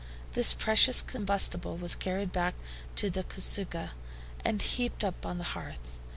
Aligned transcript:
This 0.31 0.51
precious 0.51 1.03
combustible 1.03 1.77
was 1.77 1.93
carried 1.93 2.31
back 2.31 2.55
to 2.95 3.11
the 3.11 3.23
CASUCHA 3.23 3.91
and 4.43 4.59
heaped 4.59 5.03
up 5.03 5.27
on 5.27 5.37
the 5.37 5.43
hearth. 5.53 5.99